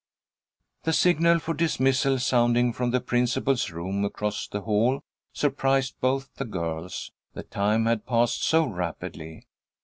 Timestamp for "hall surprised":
4.61-5.93